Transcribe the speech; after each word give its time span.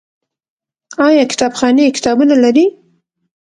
آیا 1.07 1.23
کتابخانې 1.31 1.95
کتابونه 1.97 2.35
لري؟ 2.43 2.65